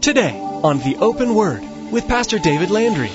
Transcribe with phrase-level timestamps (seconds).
[0.00, 3.10] Today on The Open Word with Pastor David Landry.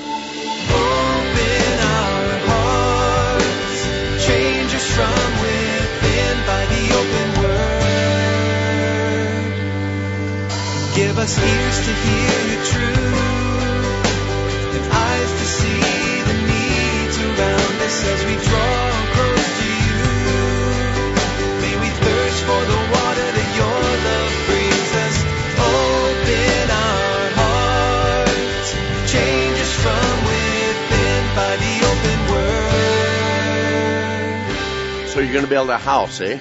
[2.46, 7.83] Hearts, change us from within by the open word.
[10.93, 13.15] Give us ears to hear truth
[14.75, 19.12] and eyes to see the needs around us as we draw
[35.34, 36.40] you're going to build a house, eh?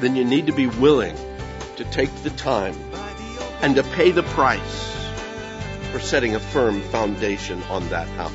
[0.00, 1.14] Then you need to be willing
[1.76, 2.74] to take the time
[3.60, 4.96] and to pay the price
[5.92, 8.32] for setting a firm foundation on that house.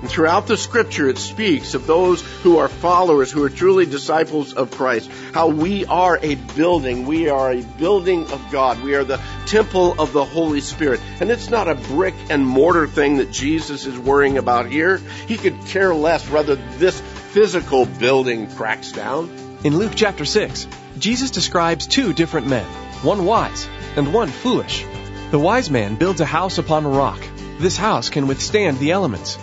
[0.00, 4.52] And throughout the scripture, it speaks of those who are followers, who are truly disciples
[4.52, 7.06] of Christ, how we are a building.
[7.06, 8.82] We are a building of God.
[8.82, 11.00] We are the temple of the Holy Spirit.
[11.20, 14.98] And it's not a brick and mortar thing that Jesus is worrying about here.
[15.28, 17.00] He could care less whether this
[17.36, 19.28] physical building cracks down.
[19.62, 20.66] In Luke chapter 6,
[20.98, 22.64] Jesus describes two different men,
[23.02, 24.86] one wise and one foolish.
[25.32, 27.22] The wise man builds a house upon a rock.
[27.58, 29.36] This house can withstand the elements.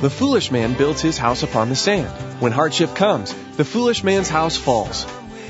[0.00, 2.06] The foolish man builds his house upon the sand.
[2.40, 5.04] When hardship comes, the foolish man's house falls.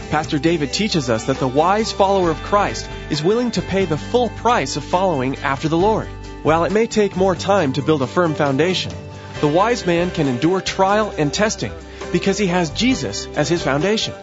[0.09, 3.99] Pastor David teaches us that the wise follower of Christ is willing to pay the
[3.99, 6.09] full price of following after the Lord.
[6.45, 8.95] While it may take more time to build a firm foundation,
[9.43, 11.73] the wise man can endure trial and testing
[12.13, 14.15] because he has Jesus as his foundation.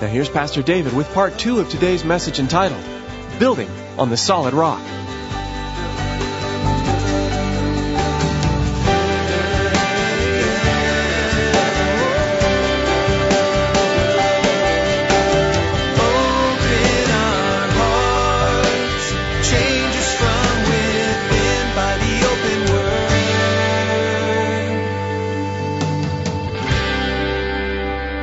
[0.00, 2.82] Now here's Pastor David with part two of today's message entitled,
[3.38, 4.80] Building on the Solid Rock.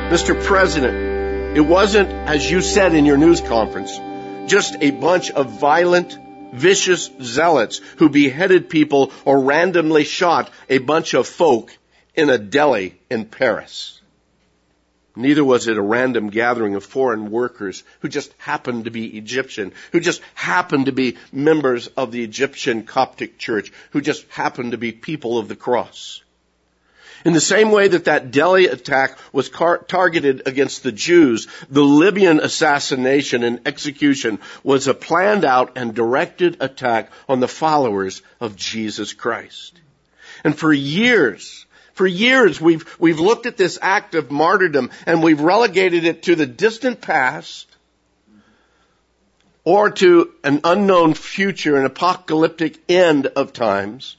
[0.08, 0.42] Mr.
[0.42, 3.94] President, it wasn't, as you said in your news conference,
[4.50, 6.16] just a bunch of violent,
[6.54, 11.76] vicious zealots who beheaded people or randomly shot a bunch of folk
[12.14, 14.00] in a deli in Paris.
[15.14, 19.74] Neither was it a random gathering of foreign workers who just happened to be Egyptian,
[19.92, 24.78] who just happened to be members of the Egyptian Coptic Church, who just happened to
[24.78, 26.22] be people of the cross.
[27.24, 31.82] In the same way that that deli attack was car- targeted against the Jews, the
[31.82, 38.56] Libyan assassination and execution was a planned out and directed attack on the followers of
[38.56, 39.80] Jesus Christ.
[40.44, 45.40] And for years, for years we've, we've looked at this act of martyrdom and we've
[45.40, 47.66] relegated it to the distant past
[49.64, 54.16] or to an unknown future, an apocalyptic end of times.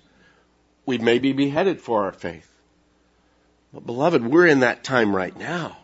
[0.85, 2.48] We may be beheaded for our faith.
[3.73, 5.77] But beloved, we're in that time right now.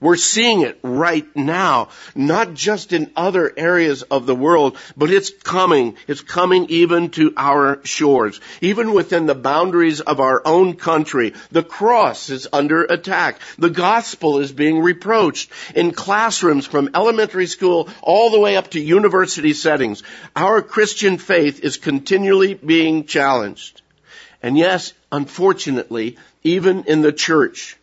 [0.00, 5.30] We're seeing it right now, not just in other areas of the world, but it's
[5.30, 5.96] coming.
[6.06, 8.38] It's coming even to our shores.
[8.60, 13.38] Even within the boundaries of our own country, the cross is under attack.
[13.56, 18.80] The gospel is being reproached in classrooms from elementary school all the way up to
[18.80, 20.02] university settings.
[20.36, 23.80] Our Christian faith is continually being challenged.
[24.44, 27.78] And yes, unfortunately, even in the church,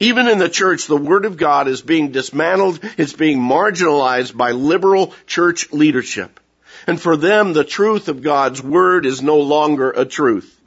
[0.00, 4.52] even in the church, the Word of God is being dismantled, it's being marginalized by
[4.52, 6.40] liberal church leadership.
[6.86, 10.58] And for them, the truth of God's Word is no longer a truth.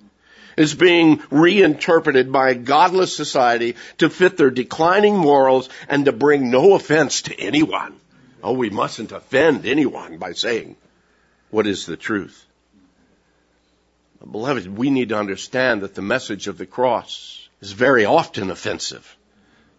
[0.58, 6.52] It's being reinterpreted by a godless society to fit their declining morals and to bring
[6.52, 7.96] no offense to anyone.
[8.44, 10.76] Oh, we mustn't offend anyone by saying
[11.50, 12.46] what is the truth.
[14.30, 19.18] Beloved, we need to understand that the message of the cross is very often offensive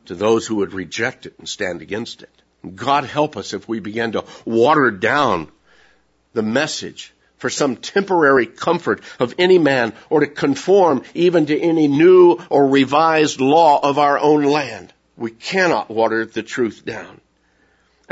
[0.07, 2.43] to those who would reject it and stand against it.
[2.75, 5.51] God help us if we begin to water down
[6.33, 11.89] the message for some temporary comfort of any man or to conform even to any
[11.89, 14.93] new or revised law of our own land.
[15.17, 17.21] We cannot water the truth down.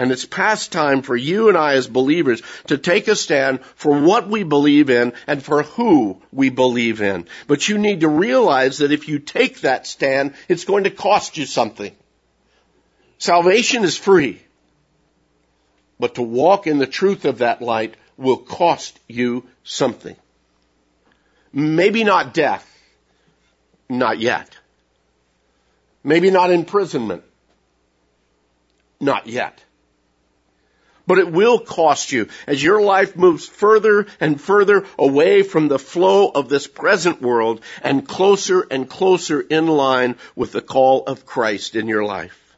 [0.01, 4.01] And it's past time for you and I as believers to take a stand for
[4.01, 7.27] what we believe in and for who we believe in.
[7.47, 11.37] But you need to realize that if you take that stand, it's going to cost
[11.37, 11.95] you something.
[13.19, 14.41] Salvation is free.
[15.99, 20.17] But to walk in the truth of that light will cost you something.
[21.53, 22.67] Maybe not death.
[23.91, 24.57] Not yet.
[26.03, 27.23] Maybe not imprisonment.
[28.99, 29.63] Not yet.
[31.07, 35.79] But it will cost you as your life moves further and further away from the
[35.79, 41.27] flow of this present world and closer and closer in line with the call of
[41.27, 42.57] Christ in your life.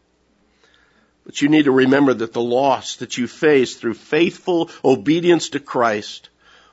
[1.25, 5.61] But you need to remember that the loss that you face through faithful obedience to
[5.61, 6.29] Christ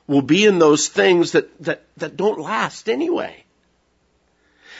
[0.06, 3.44] will be in those things that, that, that don't last anyway.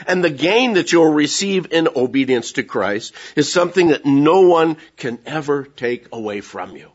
[0.07, 4.77] And the gain that you'll receive in obedience to Christ is something that no one
[4.97, 6.91] can ever take away from you.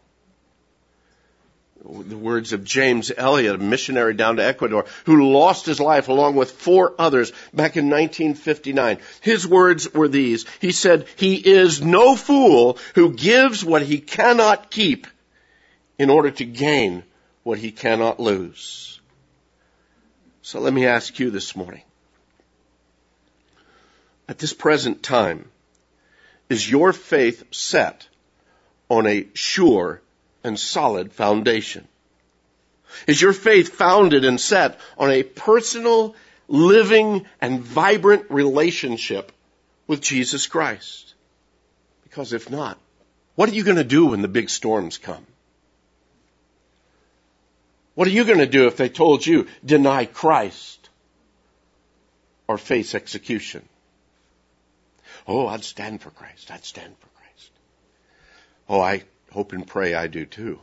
[1.88, 6.36] The words of James Elliot, a missionary down to Ecuador, who lost his life along
[6.36, 8.98] with four others back in 1959.
[9.22, 10.46] His words were these.
[10.60, 15.06] He said, He is no fool who gives what he cannot keep
[16.00, 17.04] in order to gain
[17.44, 19.00] what he cannot lose.
[20.42, 21.84] So let me ask you this morning.
[24.28, 25.50] At this present time,
[26.50, 28.08] is your faith set
[28.90, 30.02] on a sure
[30.44, 31.88] and solid foundation?
[33.08, 36.16] Is your faith founded and set on a personal,
[36.48, 39.32] living, and vibrant relationship
[39.88, 41.14] with Jesus Christ?
[42.04, 42.78] Because if not,
[43.36, 45.26] what are you going to do when the big storms come?
[47.96, 50.90] What are you going to do if they told you deny Christ
[52.48, 53.68] or face execution?
[55.28, 56.52] Oh, I'd stand for Christ.
[56.52, 57.52] I'd stand for Christ.
[58.70, 60.60] Oh, I hope and pray I do too.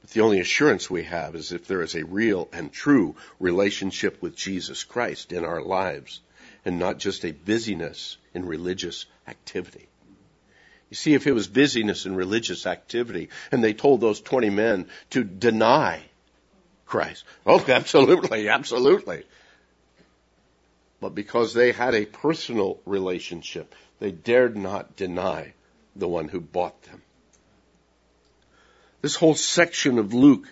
[0.00, 4.20] But the only assurance we have is if there is a real and true relationship
[4.20, 6.20] with Jesus Christ in our lives
[6.64, 9.88] and not just a busyness in religious activity.
[10.90, 14.88] You see, if it was busyness in religious activity and they told those 20 men
[15.10, 16.02] to deny
[16.84, 19.24] Christ, oh, absolutely, absolutely.
[21.02, 25.52] But because they had a personal relationship, they dared not deny
[25.96, 27.02] the one who bought them.
[29.00, 30.46] This whole section of Luke,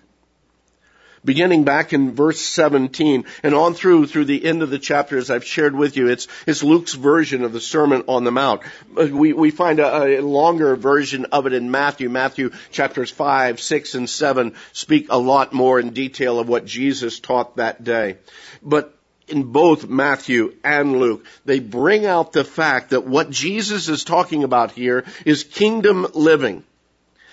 [1.24, 5.30] beginning back in verse 17 and on through, through the end of the chapter as
[5.30, 8.62] I've shared with you, it's, it's Luke's version of the Sermon on the Mount.
[8.98, 12.08] Uh, we, we find a, a longer version of it in Matthew.
[12.08, 17.20] Matthew chapters 5, 6, and 7 speak a lot more in detail of what Jesus
[17.20, 18.16] taught that day.
[18.64, 18.96] But
[19.30, 24.44] in both Matthew and Luke, they bring out the fact that what Jesus is talking
[24.44, 26.64] about here is kingdom living.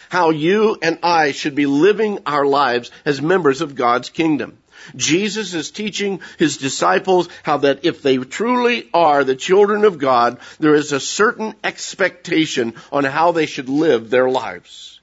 [0.09, 4.57] How you and I should be living our lives as members of God's kingdom.
[4.95, 10.39] Jesus is teaching his disciples how that if they truly are the children of God,
[10.59, 14.99] there is a certain expectation on how they should live their lives.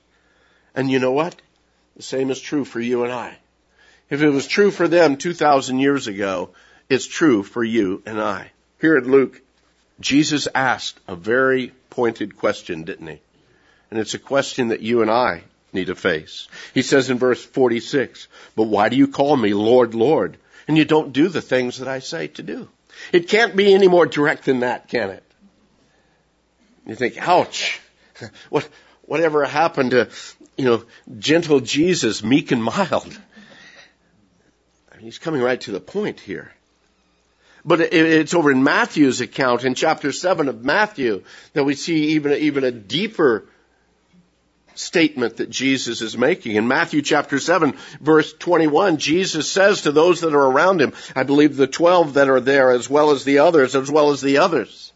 [0.75, 1.37] And you know what?
[1.97, 3.37] The same is true for you and I.
[4.11, 6.50] If it was true for them 2,000 years ago,
[6.89, 8.51] it's true for you and I.
[8.81, 9.41] Here at Luke,
[10.01, 13.21] Jesus asked a very pointed question, didn't he?
[13.91, 16.49] And it's a question that you and I need to face.
[16.73, 20.37] He says in verse 46, but why do you call me Lord, Lord?
[20.67, 22.69] And you don't do the things that I say to do.
[23.13, 25.23] It can't be any more direct than that, can it?
[26.87, 27.81] You think, ouch.
[28.49, 28.69] What,
[29.03, 30.09] whatever happened to,
[30.57, 30.85] you know,
[31.19, 33.19] gentle Jesus, meek and mild?
[34.93, 36.53] I mean, he's coming right to the point here.
[37.64, 41.25] But it's over in Matthew's account, in chapter 7 of Matthew,
[41.55, 43.46] that we see even, even a deeper
[44.75, 46.56] statement that Jesus is making.
[46.56, 51.23] In Matthew chapter 7, verse 21, Jesus says to those that are around him, I
[51.23, 54.38] believe the 12 that are there as well as the others, as well as the
[54.38, 54.92] others.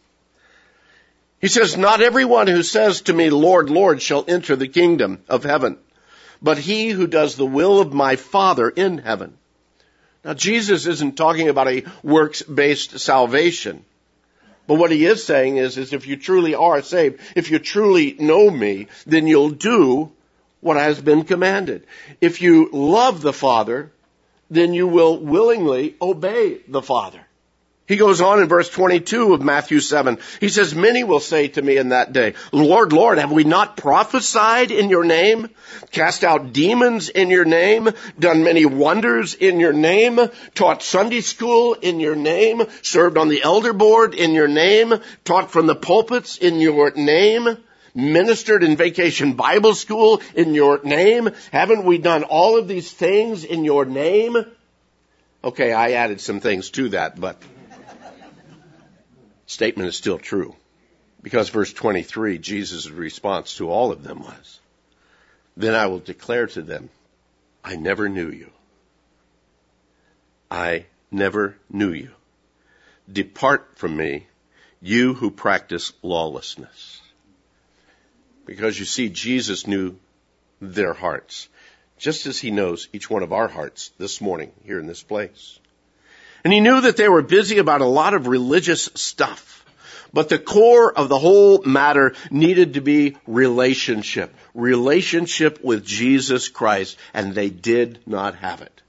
[1.40, 5.44] He says, Not everyone who says to me, Lord, Lord, shall enter the kingdom of
[5.44, 5.78] heaven,
[6.42, 9.38] but he who does the will of my Father in heaven.
[10.24, 13.84] Now, Jesus isn't talking about a works-based salvation.
[14.66, 18.14] But what he is saying is, is if you truly are saved, if you truly
[18.18, 20.12] know me, then you'll do
[20.60, 21.86] what has been commanded.
[22.20, 23.90] If you love the Father,
[24.50, 27.20] then you will willingly obey the Father.
[27.88, 30.18] He goes on in verse 22 of Matthew 7.
[30.40, 33.78] He says, Many will say to me in that day, Lord, Lord, have we not
[33.78, 35.48] prophesied in your name?
[35.90, 37.88] Cast out demons in your name?
[38.18, 40.20] Done many wonders in your name?
[40.54, 42.62] Taught Sunday school in your name?
[42.82, 44.92] Served on the elder board in your name?
[45.24, 47.56] Taught from the pulpits in your name?
[47.94, 51.30] Ministered in vacation Bible school in your name?
[51.52, 54.36] Haven't we done all of these things in your name?
[55.42, 57.40] Okay, I added some things to that, but
[59.48, 60.54] statement is still true.
[61.20, 64.60] Because verse 23, Jesus' response to all of them was,
[65.56, 66.90] Then I will declare to them,
[67.64, 68.52] I never knew you.
[70.48, 72.10] I never knew you.
[73.10, 74.26] Depart from me,
[74.80, 77.00] you who practice lawlessness.
[78.46, 79.96] Because you see, Jesus knew
[80.60, 81.48] their hearts,
[81.98, 85.58] just as he knows each one of our hearts this morning here in this place.
[86.44, 89.64] And he knew that they were busy about a lot of religious stuff.
[90.12, 94.34] But the core of the whole matter needed to be relationship.
[94.54, 96.96] Relationship with Jesus Christ.
[97.12, 98.82] And they did not have it.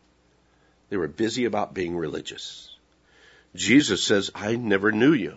[0.90, 2.70] They were busy about being religious.
[3.56, 5.36] Jesus says, I never knew you.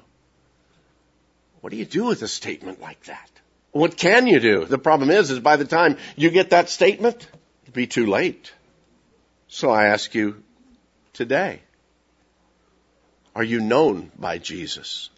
[1.60, 3.30] What do you do with a statement like that?
[3.70, 4.64] What can you do?
[4.64, 7.26] The problem is, is by the time you get that statement,
[7.62, 8.52] it'll be too late.
[9.48, 10.42] So I ask you
[11.12, 11.62] today,
[13.34, 15.10] are you known by Jesus?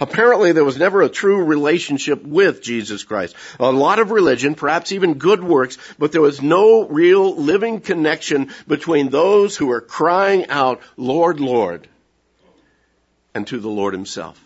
[0.00, 3.34] Apparently there was never a true relationship with Jesus Christ.
[3.58, 8.52] A lot of religion, perhaps even good works, but there was no real living connection
[8.68, 11.88] between those who were crying out, Lord, Lord,
[13.34, 14.42] and to the Lord himself.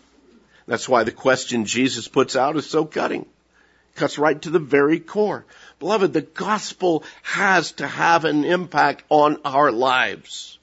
[0.65, 3.21] That's why the question Jesus puts out is so cutting.
[3.21, 5.45] It Cuts right to the very core.
[5.77, 10.57] Beloved, the gospel has to have an impact on our lives.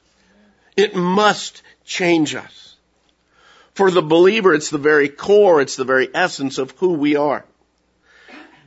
[0.81, 2.75] It must change us.
[3.75, 7.45] For the believer, it's the very core, it's the very essence of who we are.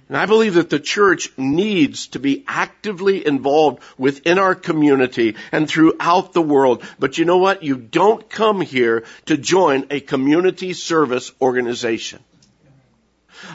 [0.10, 5.68] And I believe that the church needs to be actively involved within our community and
[5.68, 6.84] throughout the world.
[7.00, 7.64] But you know what?
[7.64, 12.20] You don't come here to join a community service organization.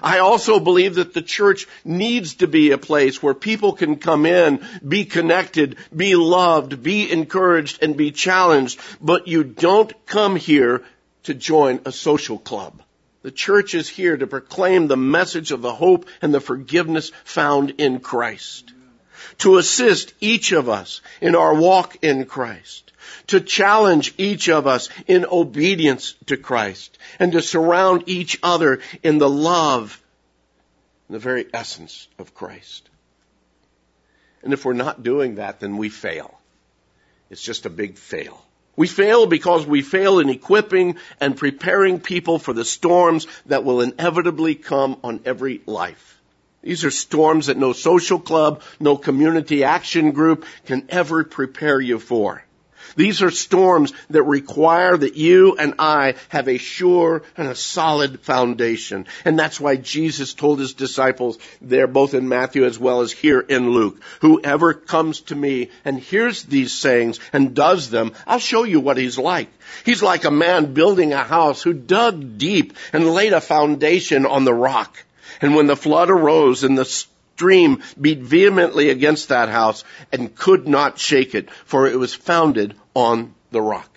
[0.02, 4.26] I also believe that the church needs to be a place where people can come
[4.26, 8.80] in, be connected, be loved, be encouraged, and be challenged.
[9.00, 10.85] But you don't come here
[11.25, 12.82] to join a social club.
[13.23, 17.75] The church is here to proclaim the message of the hope and the forgiveness found
[17.78, 18.73] in Christ.
[19.38, 22.88] To assist each of us in our walk in Christ.
[23.28, 26.98] To challenge each of us in obedience to Christ.
[27.18, 30.02] And to surround each other in the love,
[31.10, 32.88] the very essence of Christ.
[34.42, 36.38] And if we're not doing that, then we fail.
[37.30, 38.44] It's just a big fail.
[38.76, 43.80] We fail because we fail in equipping and preparing people for the storms that will
[43.80, 46.20] inevitably come on every life.
[46.62, 51.98] These are storms that no social club, no community action group can ever prepare you
[51.98, 52.44] for.
[52.97, 58.21] These are storms that require that you and I have a sure and a solid
[58.21, 59.07] foundation.
[59.25, 63.40] And that's why Jesus told his disciples there, both in Matthew as well as here
[63.40, 68.64] in Luke, whoever comes to me and hears these sayings and does them, I'll show
[68.64, 69.49] you what he's like.
[69.85, 74.45] He's like a man building a house who dug deep and laid a foundation on
[74.45, 75.04] the rock.
[75.40, 76.85] And when the flood arose and the
[77.38, 82.75] stream beat vehemently against that house and could not shake it, for it was founded
[82.95, 83.88] on the rock.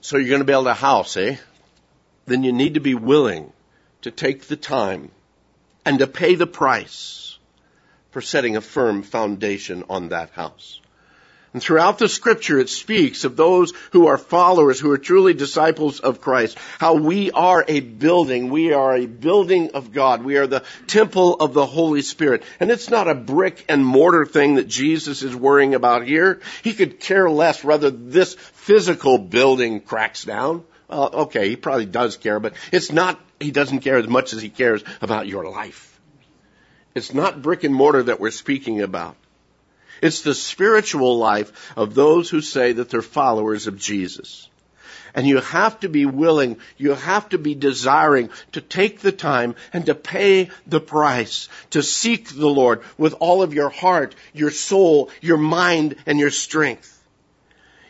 [0.00, 1.36] So you're going to build a house, eh?
[2.26, 3.52] Then you need to be willing
[4.02, 5.12] to take the time
[5.84, 7.38] and to pay the price
[8.10, 10.80] for setting a firm foundation on that house.
[11.54, 16.00] And throughout the scripture, it speaks of those who are followers, who are truly disciples
[16.00, 18.50] of Christ, how we are a building.
[18.50, 20.24] We are a building of God.
[20.24, 22.42] We are the temple of the Holy Spirit.
[22.58, 26.40] And it's not a brick and mortar thing that Jesus is worrying about here.
[26.64, 30.64] He could care less whether this physical building cracks down.
[30.90, 34.42] Uh, okay, he probably does care, but it's not, he doesn't care as much as
[34.42, 36.00] he cares about your life.
[36.96, 39.16] It's not brick and mortar that we're speaking about.
[40.04, 44.50] It's the spiritual life of those who say that they're followers of Jesus.
[45.14, 49.54] And you have to be willing, you have to be desiring to take the time
[49.72, 54.50] and to pay the price, to seek the Lord with all of your heart, your
[54.50, 57.02] soul, your mind, and your strength.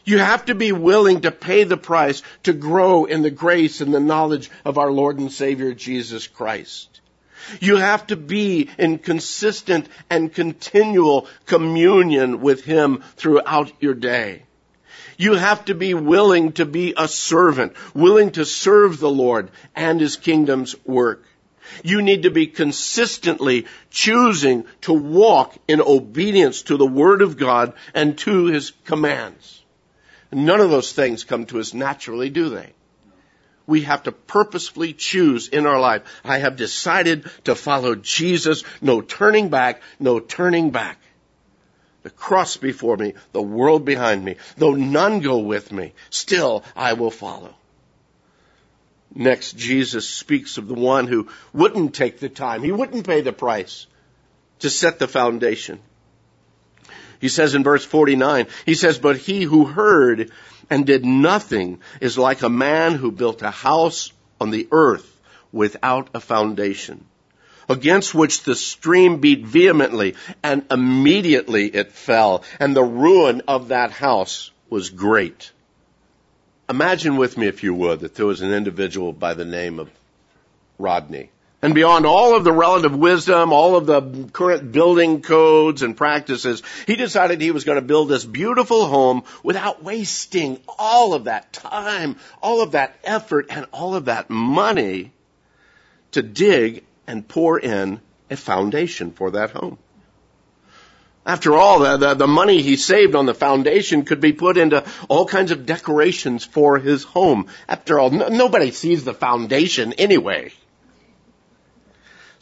[0.05, 3.93] You have to be willing to pay the price to grow in the grace and
[3.93, 7.01] the knowledge of our Lord and Savior Jesus Christ.
[7.61, 14.43] You have to be in consistent and continual communion with Him throughout your day.
[15.17, 20.01] You have to be willing to be a servant, willing to serve the Lord and
[20.01, 21.25] His kingdom's work.
[21.83, 27.73] You need to be consistently choosing to walk in obedience to the Word of God
[27.95, 29.63] and to His commands.
[30.33, 32.73] None of those things come to us naturally, do they?
[33.67, 36.03] We have to purposefully choose in our life.
[36.25, 38.65] I have decided to follow Jesus.
[38.81, 40.99] No turning back, no turning back.
[42.03, 44.37] The cross before me, the world behind me.
[44.59, 47.55] Though none go with me, still I will follow.
[49.15, 52.63] Next, Jesus speaks of the one who wouldn't take the time.
[52.63, 53.87] He wouldn't pay the price
[54.59, 55.81] to set the foundation.
[57.25, 60.31] He says in verse 49, he says, but he who heard
[60.69, 64.13] and did nothing is like a man who built a house
[64.43, 65.11] on the earth
[65.51, 67.07] without a foundation.
[67.67, 73.91] against which the stream beat vehemently, and immediately it fell, and the ruin of that
[73.91, 75.51] house was great.
[76.69, 79.89] Imagine with me, if you would, that there was an individual by the name of
[80.79, 81.31] Rodney.
[81.65, 86.63] And beyond all of the relative wisdom, all of the current building codes and practices,
[86.87, 91.55] he decided he was going to build this beautiful home without wasting all of that
[91.55, 95.11] time, all of that effort, and all of that money
[96.11, 99.79] to dig and pour in a foundation for that home.
[101.25, 104.85] After all, the, the, the, money he saved on the foundation could be put into
[105.09, 107.47] all kinds of decorations for his home.
[107.67, 110.53] After all, no, nobody sees the foundation anyway.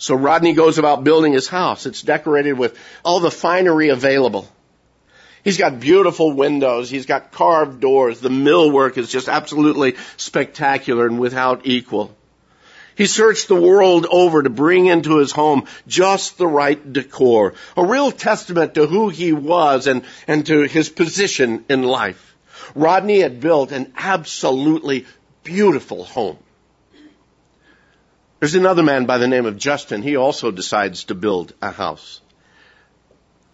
[0.02, 1.86] So Rodney goes about building his house.
[1.86, 4.48] It's decorated with all the finery available.
[5.44, 6.90] He's got beautiful windows.
[6.90, 8.18] He's got carved doors.
[8.18, 12.12] The millwork is just absolutely spectacular and without equal.
[12.96, 17.54] He searched the world over to bring into his home just the right decor.
[17.76, 22.34] A real testament to who he was and, and to his position in life.
[22.74, 25.06] Rodney had built an absolutely
[25.44, 26.38] beautiful home.
[28.42, 30.02] There's another man by the name of Justin.
[30.02, 32.20] He also decides to build a house.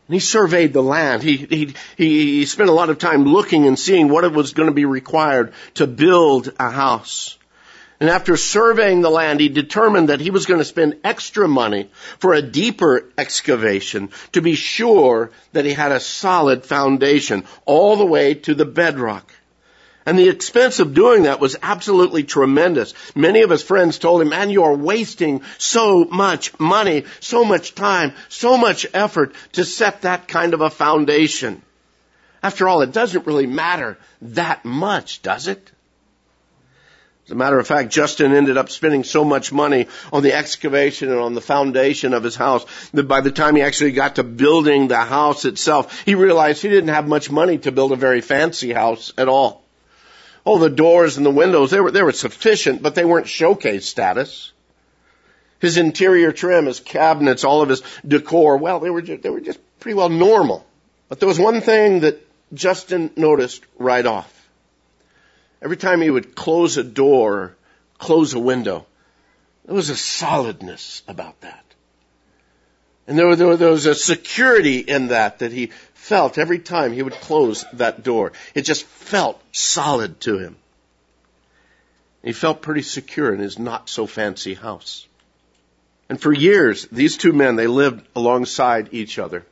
[0.07, 1.23] And he surveyed the land.
[1.23, 4.71] He, he, he spent a lot of time looking and seeing what it was going
[4.71, 7.37] to be required to build a house.
[8.01, 11.91] And after surveying the land, he determined that he was going to spend extra money
[12.19, 18.07] for a deeper excavation to be sure that he had a solid foundation all the
[18.07, 19.31] way to the bedrock.
[20.09, 22.95] And the expense of doing that was absolutely tremendous.
[23.15, 27.75] Many of his friends told him, man, you are wasting so much money, so much
[27.75, 31.61] time, so much effort to set that kind of a foundation.
[32.43, 35.71] After all, it doesn't really matter that much, does it?
[37.27, 41.11] As a matter of fact, Justin ended up spending so much money on the excavation
[41.11, 44.25] and on the foundation of his house that by the time he actually got to
[44.25, 48.23] building the house itself, he realized he didn't have much money to build a very
[48.23, 49.68] fancy house at all.
[50.51, 53.85] Oh, the doors and the windows, they were, they were sufficient, but they weren't showcase
[53.85, 54.51] status.
[55.59, 59.43] His interior trim, his cabinets, all of his decor, well, they were just, they were
[59.43, 60.67] just pretty well normal.
[61.11, 64.49] But there was one thing that Justin noticed right off.
[65.61, 67.55] Every time he would close a door,
[67.99, 68.87] close a window,
[69.67, 71.63] there was a solidness about that.
[73.09, 77.03] And there, there, there was a security in that that he felt every time he
[77.03, 78.33] would close that door.
[78.55, 80.57] It just felt solid to him.
[82.23, 85.07] He felt pretty secure in his not so fancy house.
[86.11, 89.47] And for years, these two men, they lived alongside each other.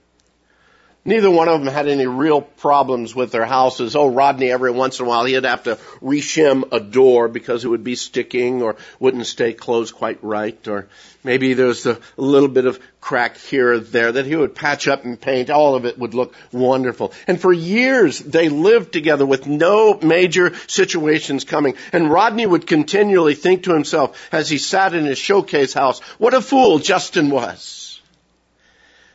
[1.07, 3.95] Neither one of them had any real problems with their houses.
[3.95, 7.69] Oh, Rodney, every once in a while, he'd have to reshim a door because it
[7.69, 10.67] would be sticking or wouldn't stay closed quite right.
[10.67, 10.89] Or
[11.23, 14.89] maybe there was a little bit of crack here or there that he would patch
[14.89, 15.49] up and paint.
[15.49, 17.13] All of it would look wonderful.
[17.29, 21.77] And for years, they lived together with no major situations coming.
[21.93, 26.35] And Rodney would continually think to himself as he sat in his showcase house, what
[26.35, 27.86] a fool Justin was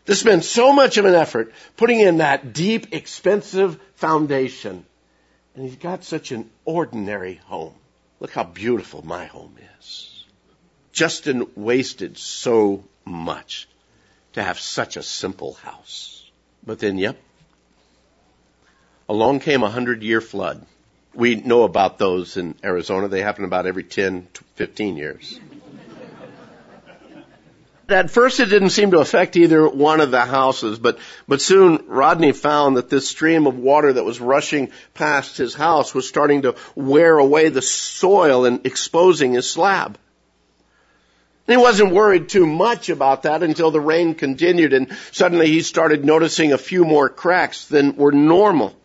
[0.06, 4.86] to spend so much of an effort putting in that deep, expensive foundation.
[5.56, 7.74] And he's got such an ordinary home.
[8.20, 10.24] Look how beautiful my home is.
[10.92, 13.68] Justin wasted so much
[14.34, 16.30] to have such a simple house.
[16.66, 17.18] But then, yep,
[19.10, 20.66] along came a hundred year flood.
[21.14, 23.08] We know about those in Arizona.
[23.08, 25.40] They happen about every 10, 15 years.
[27.92, 31.84] At first it didn't seem to affect either one of the houses, but, but soon
[31.88, 36.44] Rodney found that this stream of water that was rushing past his house was starting
[36.44, 39.98] to wear away the soil and exposing his slab.
[41.48, 46.06] he wasn't worried too much about that until the rain continued and suddenly he started
[46.06, 48.76] noticing a few more cracks than were normal.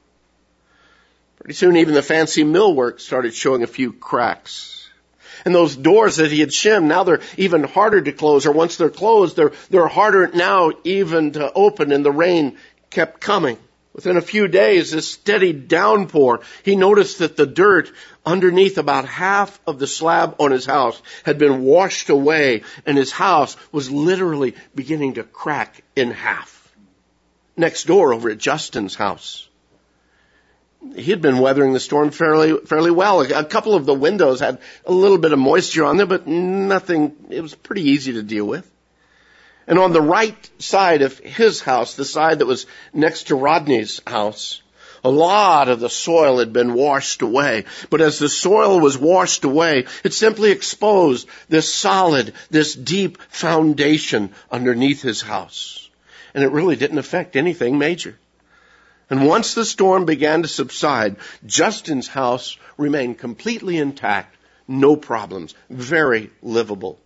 [1.39, 4.76] Pretty soon even the fancy millwork started showing a few cracks.
[5.47, 8.77] And those doors that he had shimmed, now they're even harder to close, or once
[8.77, 12.59] they're closed, they're, they're harder now even to open, and the rain
[12.91, 13.57] kept coming.
[13.93, 17.93] Within a few days, this steady downpour, he noticed that the dirt
[18.27, 23.13] underneath about half of the slab on his house had been washed away, and his
[23.13, 26.75] house was literally beginning to crack in half.
[27.57, 29.49] Next door over at Justin's house,
[30.95, 33.21] he had been weathering the storm fairly fairly well.
[33.21, 37.15] A couple of the windows had a little bit of moisture on them, but nothing.
[37.31, 38.71] It was pretty easy to deal with.
[39.67, 44.01] And on the right side of his house, the side that was next to Rodney's
[44.07, 44.63] house,
[45.07, 47.65] A lot of the soil had been washed away.
[47.91, 54.33] But as the soil was washed away, it simply exposed this solid, this deep foundation
[54.51, 55.89] underneath his house.
[56.35, 58.19] And it really didn't affect anything major.
[59.09, 66.31] And once the storm began to subside, Justin's house remained completely intact, no problems, very
[66.43, 66.99] livable.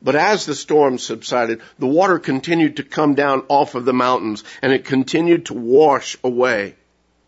[0.00, 4.44] But as the storm subsided, the water continued to come down off of the mountains
[4.62, 6.76] and it continued to wash away,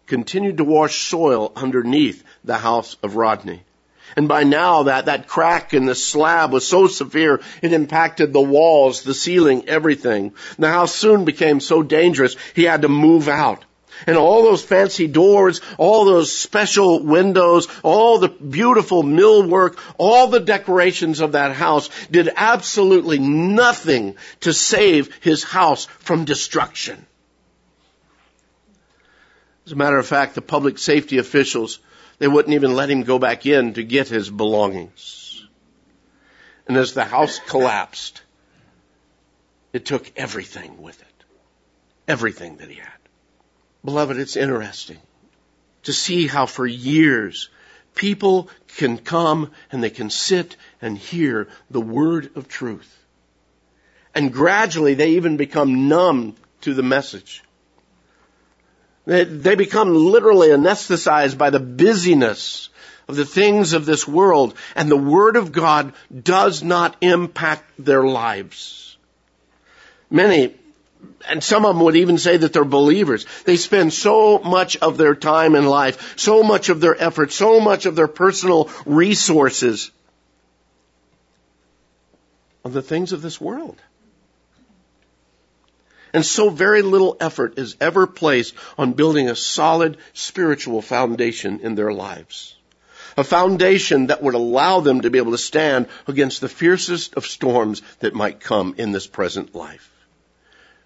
[0.06, 3.64] continued to wash soil underneath the house of Rodney.
[4.16, 8.40] And by now that, that crack in the slab was so severe, it impacted the
[8.40, 10.32] walls, the ceiling, everything.
[10.58, 13.64] The house soon became so dangerous, he had to move out.
[14.06, 20.40] And all those fancy doors, all those special windows, all the beautiful millwork, all the
[20.40, 27.06] decorations of that house did absolutely nothing to save his house from destruction.
[29.66, 31.78] As a matter of fact, the public safety officials,
[32.18, 35.46] they wouldn't even let him go back in to get his belongings.
[36.66, 38.22] And as the house collapsed,
[39.72, 41.06] it took everything with it.
[42.08, 42.99] Everything that he had.
[43.84, 44.98] Beloved, it's interesting
[45.84, 47.48] to see how for years
[47.94, 52.96] people can come and they can sit and hear the word of truth.
[54.14, 57.42] And gradually they even become numb to the message.
[59.06, 62.68] They, they become literally anesthetized by the busyness
[63.08, 68.04] of the things of this world and the word of God does not impact their
[68.04, 68.96] lives.
[70.10, 70.54] Many
[71.28, 73.26] and some of them would even say that they're believers.
[73.44, 77.60] They spend so much of their time in life, so much of their effort, so
[77.60, 79.90] much of their personal resources
[82.64, 83.80] on the things of this world.
[86.12, 91.76] And so very little effort is ever placed on building a solid spiritual foundation in
[91.76, 92.56] their lives.
[93.16, 97.26] A foundation that would allow them to be able to stand against the fiercest of
[97.26, 99.90] storms that might come in this present life.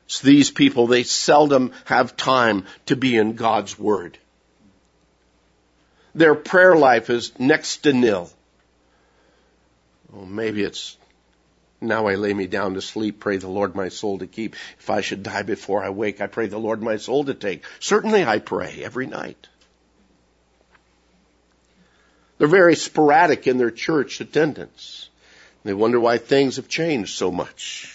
[0.06, 4.18] It's these people, they seldom have time to be in God's Word.
[6.14, 8.30] Their prayer life is next to nil.
[10.12, 10.96] Well, maybe it's
[11.80, 14.56] now I lay me down to sleep, pray the Lord my soul to keep.
[14.78, 17.64] If I should die before I wake, I pray the Lord my soul to take.
[17.80, 19.48] Certainly I pray every night.
[22.38, 25.08] They're very sporadic in their church attendance.
[25.62, 27.93] They wonder why things have changed so much.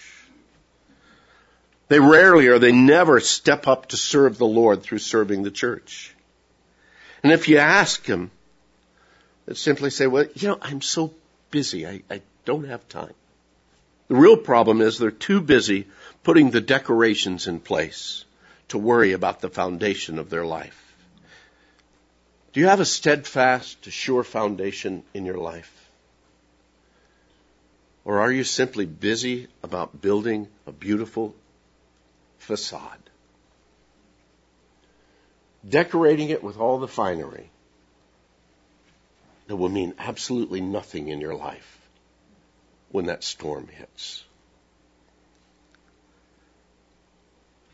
[1.90, 6.16] They rarely or they never step up to serve the Lord through serving the church.
[7.24, 8.32] And if you ask them,
[9.46, 11.14] they simply say, well, you know, I'm so
[11.50, 11.88] busy.
[11.88, 13.14] I, I don't have time.
[14.08, 15.88] The real problem is they're too busy
[16.24, 18.24] putting the decorations in place
[18.70, 20.96] to worry about the foundation of their life.
[22.54, 25.74] Do you have a steadfast, sure foundation in your life?
[28.06, 31.36] Or are you simply busy about building a beautiful
[32.40, 33.10] facade.
[35.68, 37.50] Decorating it with all the finery
[39.48, 41.80] that will mean absolutely nothing in your life
[42.92, 44.24] when that storm hits.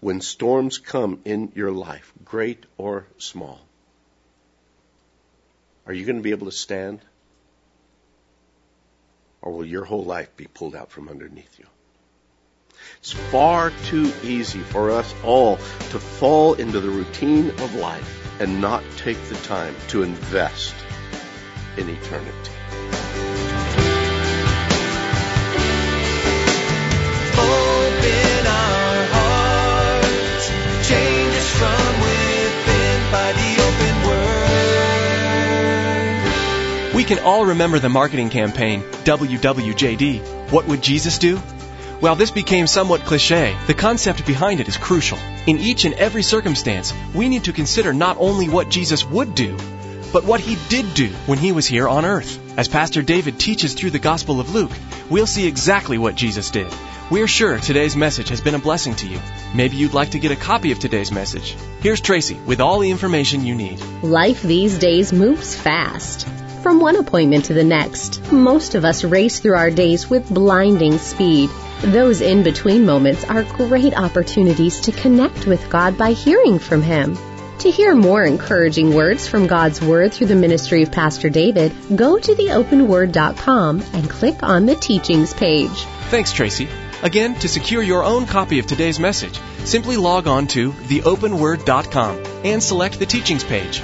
[0.01, 3.59] When storms come in your life, great or small,
[5.85, 6.99] are you going to be able to stand?
[9.41, 11.65] Or will your whole life be pulled out from underneath you?
[12.99, 18.59] It's far too easy for us all to fall into the routine of life and
[18.61, 20.75] not take the time to invest
[21.77, 22.51] in eternity.
[27.37, 30.49] Open our hearts,
[30.87, 33.95] change us from within by the open
[36.89, 36.95] word.
[36.95, 40.51] We can all remember the marketing campaign, WWJD.
[40.51, 41.39] What would Jesus do?
[42.01, 45.17] While this became somewhat cliche, the concept behind it is crucial.
[45.47, 49.57] In each and every circumstance, we need to consider not only what Jesus would do,
[50.11, 52.39] but what he did do when he was here on earth.
[52.57, 54.71] As Pastor David teaches through the Gospel of Luke,
[55.09, 56.67] we'll see exactly what Jesus did.
[57.09, 59.19] We're sure today's message has been a blessing to you.
[59.53, 61.55] Maybe you'd like to get a copy of today's message.
[61.79, 63.79] Here's Tracy with all the information you need.
[64.03, 66.27] Life these days moves fast.
[66.61, 70.97] From one appointment to the next, most of us race through our days with blinding
[70.97, 71.49] speed.
[71.81, 77.17] Those in between moments are great opportunities to connect with God by hearing from Him.
[77.59, 82.17] To hear more encouraging words from God's Word through the ministry of Pastor David, go
[82.17, 85.85] to theopenword.com and click on the teachings page.
[86.09, 86.67] Thanks, Tracy.
[87.01, 92.63] Again, to secure your own copy of today's message, simply log on to theopenword.com and
[92.63, 93.81] select the teachings page.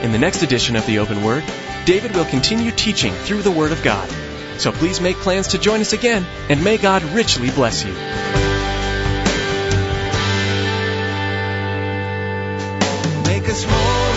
[0.02, 1.44] In the next edition of The Open Word,
[1.86, 4.10] David will continue teaching through the Word of God.
[4.60, 8.49] So please make plans to join us again, and may God richly bless you.
[13.50, 14.09] Us more